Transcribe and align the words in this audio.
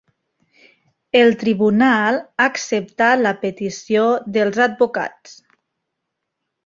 El 1.19 1.35
tribunal 1.43 2.17
ha 2.21 2.47
acceptat 2.53 3.21
la 3.27 3.35
petició 3.47 4.07
dels 4.39 4.59
advocats. 4.69 5.37